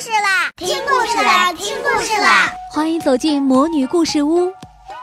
[0.00, 0.50] 事啦！
[0.56, 1.52] 听故事啦！
[1.52, 2.50] 听故事啦！
[2.72, 4.52] 欢迎走进魔女故事屋，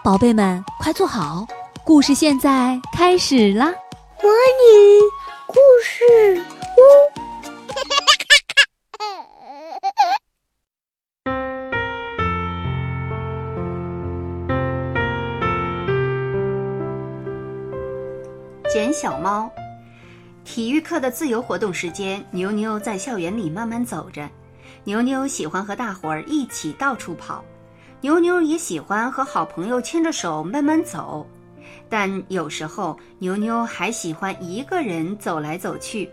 [0.04, 1.46] 宝贝们快坐好，
[1.86, 3.68] 故事现在开始啦！
[4.22, 5.00] 魔女
[5.48, 6.82] 故事屋。
[18.70, 19.50] 捡小猫。
[20.44, 24.28] 体育课的自由活动时间，牛牛在校园里慢慢走着。
[24.84, 27.44] 牛牛喜欢和大伙儿一起到处跑，
[28.02, 31.26] 牛牛也喜欢和好朋友牵着手慢慢走。
[31.88, 36.10] 但有时候，牛牛还喜欢一个人走来走去。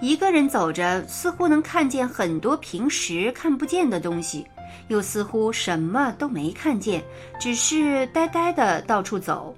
[0.00, 4.46] 一个人走着，似乎能看见很多平时看不见的东西，
[4.86, 7.02] 又似乎什么都没看见，
[7.40, 9.52] 只是呆呆的到处走。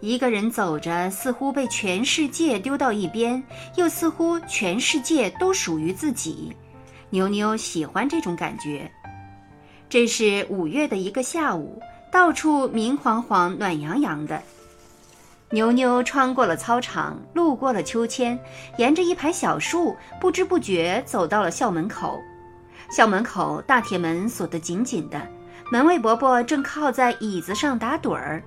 [0.00, 3.42] 一个人走着，似乎被全世界丢到一边，
[3.74, 6.56] 又似乎全世界都属于自己。
[7.10, 8.90] 牛牛喜欢这种感觉。
[9.88, 11.80] 这是五月的一个下午，
[12.10, 14.42] 到处明晃晃、暖洋洋的。
[15.50, 18.36] 牛牛穿过了操场，路过了秋千，
[18.78, 22.18] 沿着一排小树，不知不觉走到了校门口。
[22.90, 25.22] 校门口大铁门锁得紧紧的，
[25.70, 28.42] 门卫伯伯正靠在椅子上打盹儿。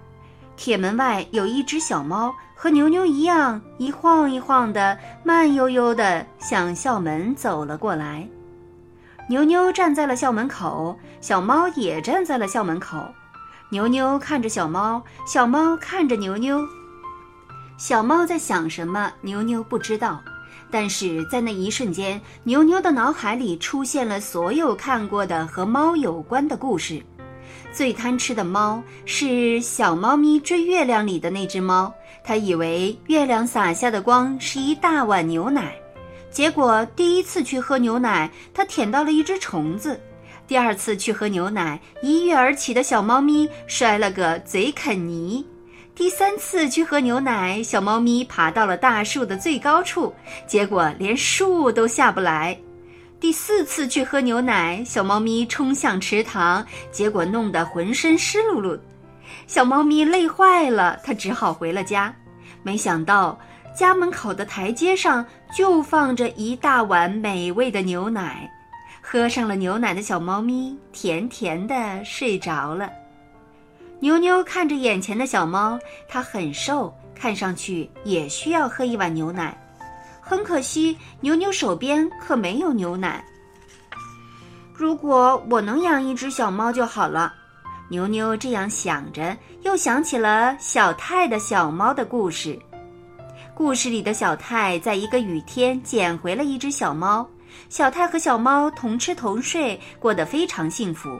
[0.57, 8.27] 铁门外有一只小猫，和牛牛一样，一晃一晃的，慢悠悠的向校门走了过来。
[9.29, 12.97] 牛牛站在了校门口，小猫也站在了校门口。
[13.69, 16.59] 牛牛看着小猫，小猫看着牛牛。
[17.77, 19.13] 小猫在想什么？
[19.21, 20.19] 牛牛不知道。
[20.71, 26.99] 但是在那一瞬间，牛牛的脑海里出现了所有看过的和猫有关的故事。
[27.71, 31.93] 最贪吃的猫是小猫咪追月亮里的那只猫，
[32.23, 35.75] 它以为月亮洒下的光是一大碗牛奶，
[36.31, 39.95] 结果第一次去喝牛奶，它舔到了一只虫子；
[40.47, 45.43] 第二次去喝牛奶，一跃而起的小猫咪摔了个嘴啃泥；
[45.95, 50.13] 第三次去喝牛奶，小猫咪爬到了大树的最高处，
[50.47, 52.57] 结果连树都下不来。
[53.19, 58.79] 第四次去喝牛奶，小猫咪冲向池塘，结果弄得浑身湿漉漉。
[59.45, 62.15] 小猫咪累坏了，它只好回了家。
[62.63, 63.37] 没想到
[63.79, 65.25] 家门口的台阶上
[65.55, 68.51] 就放着一大碗美味的牛奶。
[69.01, 72.89] 喝上了牛奶的小猫咪甜甜的睡着了。
[74.01, 75.79] 牛牛看着眼前的小猫，
[76.09, 79.57] 它很瘦，看上去也需要喝一碗牛奶。
[80.19, 83.23] 很可惜，牛牛手边可没有牛奶。
[84.73, 87.33] 如果我能养一只小猫就好了，
[87.89, 92.59] 牛牛这样想着，又想起了小泰的小猫的故事。
[93.59, 97.29] 故事里的小泰在一个雨天捡回了一只小猫，
[97.67, 101.19] 小泰和小猫同吃同睡，过得非常幸福。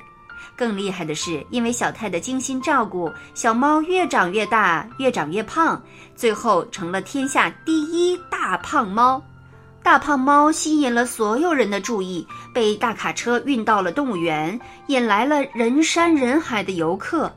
[0.56, 5.84] 更厉害的是，因为小泰的精心照顾，小猫越长越大，越长越胖，
[6.16, 9.22] 最后成了天下第一大胖猫。
[9.84, 14.58] 大胖猫吸引了所有人的注意，被大卡车运到了动物园，
[14.88, 17.30] 引来了人山人海的游客。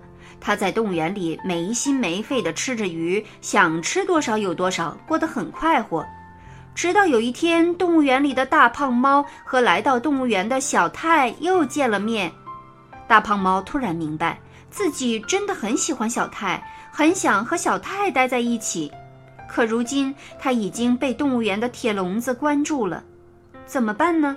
[0.45, 6.05] 它在动物园里没心没肺地吃着鱼，想吃多少有多少，过得很快活。
[6.75, 12.33] 直到有一天，动物园里的大胖猫和来到动物园的小泰又见了面。
[13.07, 16.61] 大胖猫突然明白，自己真的很喜欢小泰，
[16.91, 18.91] 很想和小泰待在一起。
[19.49, 23.05] 可如今，它已经被动物园的铁笼子关住了，
[23.65, 24.37] 怎么办呢？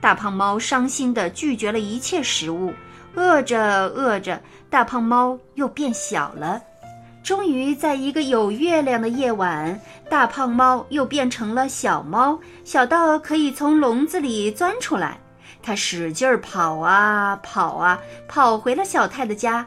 [0.00, 2.74] 大胖猫伤心地拒绝了一切食物，
[3.14, 6.60] 饿着饿着，大胖猫又变小了。
[7.22, 9.78] 终于，在一个有月亮的夜晚，
[10.08, 15.18] 大胖猫又变成了小猫，小到可以从笼子里钻出来。
[15.62, 19.66] 它使劲儿跑啊跑啊，跑回了小泰的家。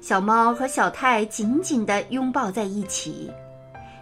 [0.00, 3.30] 小猫和小泰紧紧地拥抱在一起。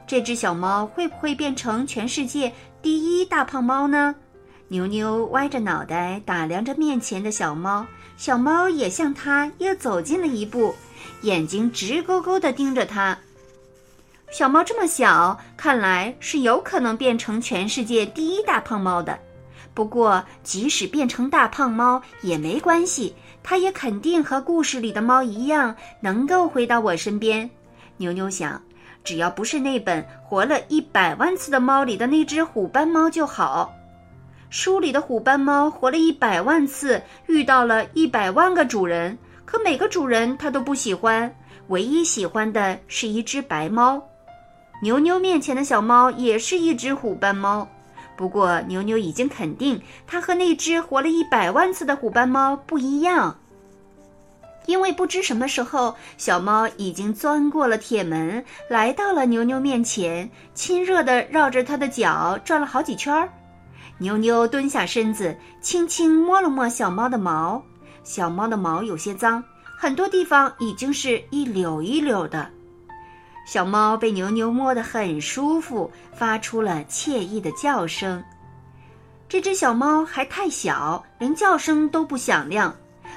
[0.07, 4.15] 这只小猫会不会变成全世界第一大胖猫呢？
[4.69, 7.87] 牛牛歪着脑袋打量着面前的小猫，
[8.23, 10.73] 小猫也向它又走近了一步，
[11.23, 13.19] 眼睛直勾勾地盯着它。
[14.31, 19.19] 小猫这么小，看来是有可能变成全世界第一大胖猫的。
[19.75, 27.51] 不过，即使变成大胖猫也没关系，它也肯定和故事里的猫一样，能够回到我身边。
[27.97, 28.63] 牛牛想，
[29.03, 33.75] 只要不是那本活了一百万次的猫里的那只虎斑猫就好。
[34.53, 39.17] 书里的虎斑猫活了一百万次，遇到了一百万个主人，
[39.47, 41.35] 可每个主人它都不喜欢，
[41.69, 43.99] 唯一喜欢的是一只白猫。
[44.83, 47.67] 牛牛面前的小猫也是一只虎斑猫。
[48.15, 53.35] 不过牛牛已经肯定，它和那只活了一百万次的虎斑猫不一样。
[54.67, 63.31] 因为不知什么时候，小猫已经钻过了铁门，来到了牛牛面前，亲热地绕着它的脚转了好几圈儿。
[63.99, 67.63] 牛牛蹲下身子，轻轻摸了摸小猫的毛。
[68.05, 69.43] 小猫的毛有些脏，
[69.79, 72.51] 很多地方已经是一绺一绺的。
[73.47, 78.23] 小猫被牛牛摸得很舒服，发出了惬意的叫声。
[79.29, 82.75] 这只小猫还太小，连叫声都不响亮。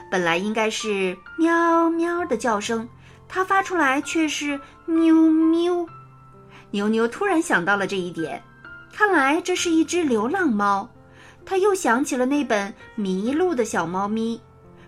[0.09, 2.87] 本来应该是喵喵的叫声，
[3.27, 5.85] 它发出来却是喵喵。
[6.71, 8.41] 牛牛突然想到了这一点，
[8.97, 10.89] 看来这是一只流浪猫。
[11.45, 14.37] 他又想起了那本《迷路的小猫咪》，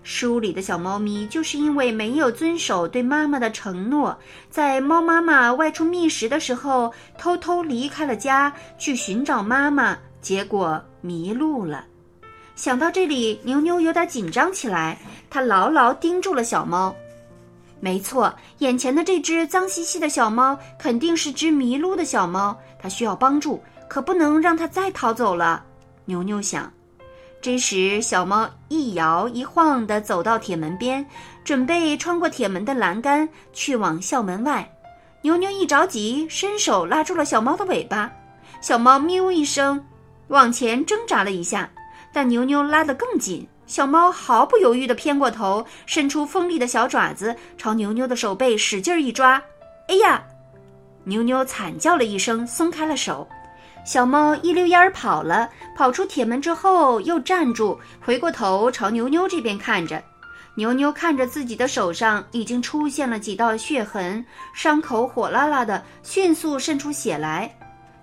[0.02, 4.18] 书里的小猫咪就是因为没有遵守对妈妈的承诺，
[4.50, 11.84] 在猫妈妈外出觅食的时候，偷偷离开了家去寻找妈妈，结果迷路了。
[12.56, 14.98] 想到这里，牛牛有点紧张起来。
[15.30, 16.96] 他牢牢盯住了小猫。
[17.82, 25.64] 没错，眼前的这只脏兮兮的小猫肯定是只迷路的小猫，它需要帮助，可不能让它再逃走了。
[26.06, 26.72] 牛牛想。
[27.40, 31.06] 这时，小猫一摇一晃地走到铁门边，
[31.44, 34.68] 准备穿过铁门的栏杆去往校门外。
[35.22, 38.12] 牛牛一着急，伸手拉住了小猫的尾巴。
[38.60, 39.84] 小猫喵一声，
[40.30, 41.70] 往前挣扎了一下。
[42.12, 49.42] 但牛牛拉得更紧，小猫毫不犹豫地偏过头，伸出锋利的小爪子，朝牛牛的手背使劲一抓。
[49.90, 50.24] 哎呀！
[51.04, 53.28] 牛牛惨叫了一声，松开了手。
[53.88, 60.04] 小猫一溜烟儿跑了，跑出铁门之后又站住，回过头朝牛牛这边看着。
[60.56, 67.50] 牛牛看着自己的手上已经出现了几道血痕，伤口火辣辣的，迅速渗出血来。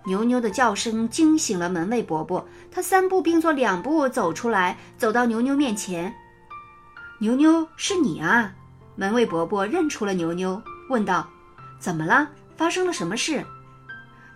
[0.06, 2.42] 牛牛的叫声惊醒了门卫伯伯，
[2.72, 6.10] 他三步并作两步走出来，走到牛牛面前。
[7.18, 8.50] 牛牛，是你啊！
[8.96, 11.28] 门卫伯伯认出了牛牛，问道
[11.78, 12.26] ：“怎么了？
[12.56, 13.44] 发生了什么事？”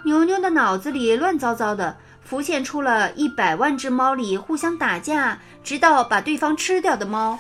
[0.05, 7.37] 牛牛的脑子里乱糟糟的，浮现出了一百万只猫里互相打架，直到把对方吃掉的猫；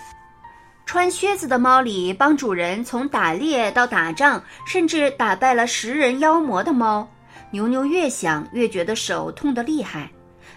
[0.84, 7.08] 穿靴子的猫里帮主人从打猎到打仗，甚至打败了食人妖魔的猫。
[7.50, 10.11] 牛牛越想越觉得手痛得厉害。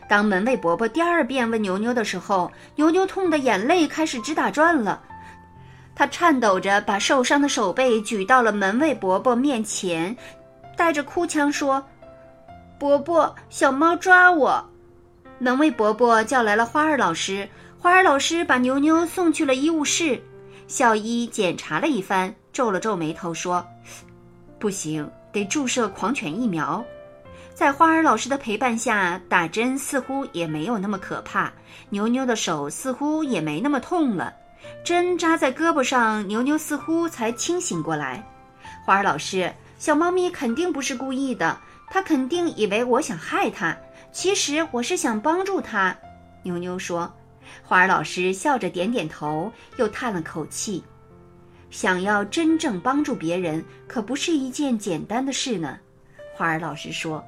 [0.09, 5.01] 当门卫伯伯第二遍问牛牛的时候，牛牛痛得眼泪开始直打转了。
[5.95, 10.15] 他颤抖着把受伤的手背举到了门卫伯伯面前，
[10.75, 11.83] 带着哭腔说
[12.79, 14.69] ：“伯伯，小猫抓我。”
[15.39, 17.47] 门卫伯伯叫来了花儿老师，
[17.79, 20.21] 花儿老师把牛牛送去了医务室。
[20.67, 23.65] 校医检查了一番，皱了皱眉头说
[24.59, 26.83] ：“不行。”得注射狂犬疫苗，
[27.53, 31.49] 在花儿老师的陪伴下，打针似乎也没有那么可怕。
[31.89, 34.33] 牛牛的手似乎也没那么痛了，
[34.83, 38.27] 针扎在胳膊上，牛牛似乎才清醒过来。
[38.85, 39.49] 花儿老师，
[39.81, 43.75] 小猫咪肯定不是故意的，它肯定以为我想害它，
[44.11, 45.97] 其实我是想帮助它。
[46.43, 47.11] 牛牛说。
[47.63, 50.83] 花儿老师笑着点点头，又叹了口气。
[51.71, 55.79] 想要真正帮助别人，可不是一件简单的事呢。
[56.35, 57.25] 花儿老师说：“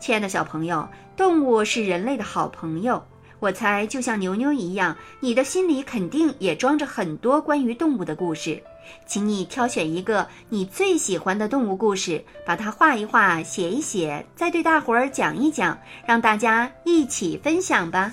[0.00, 0.88] 亲爱的小朋友，
[1.18, 3.06] 动物是人类的好朋友。
[3.40, 8.62] 我猜，就像牛牛一样，你的心里肯定也装着很多关于动物的故事。
[9.06, 18.12] 请你挑选一个你最喜欢的动物故事，把它画一画，写一写，再对大伙儿讲一讲，让大家一起分享吧。”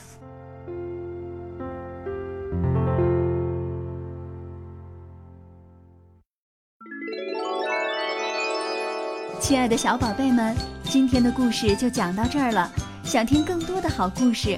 [9.42, 12.72] 亲爱的小宝贝们，今天的故事就讲到这儿了。
[13.04, 14.58] 想听更多的好故事，